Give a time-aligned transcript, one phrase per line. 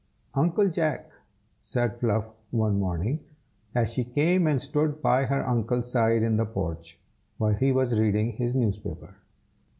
[0.33, 1.11] "UNCLE JACK!"
[1.61, 3.19] said Fluff, one morning,
[3.75, 6.99] as she came and stood by her uncle's side in the porch,
[7.37, 9.17] while he was reading his newspaper.